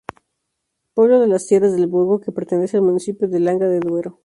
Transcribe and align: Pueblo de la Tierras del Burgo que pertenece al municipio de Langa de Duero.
Pueblo 0.95 1.19
de 1.19 1.27
la 1.27 1.37
Tierras 1.37 1.73
del 1.73 1.85
Burgo 1.85 2.21
que 2.21 2.31
pertenece 2.31 2.75
al 2.75 2.81
municipio 2.81 3.27
de 3.27 3.39
Langa 3.39 3.67
de 3.67 3.79
Duero. 3.81 4.19